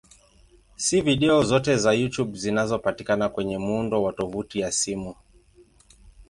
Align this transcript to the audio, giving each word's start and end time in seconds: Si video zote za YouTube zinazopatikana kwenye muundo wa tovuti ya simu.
Si 0.75 1.01
video 1.01 1.43
zote 1.43 1.77
za 1.77 1.91
YouTube 1.93 2.37
zinazopatikana 2.37 3.29
kwenye 3.29 3.57
muundo 3.57 4.03
wa 4.03 4.13
tovuti 4.13 4.59
ya 4.59 4.71
simu. 4.71 5.15